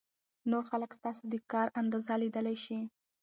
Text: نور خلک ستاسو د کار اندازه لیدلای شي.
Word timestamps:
نور 0.51 0.63
خلک 0.69 0.91
ستاسو 0.99 1.23
د 1.29 1.35
کار 1.51 1.67
اندازه 1.81 2.13
لیدلای 2.21 2.57
شي. 2.65 2.79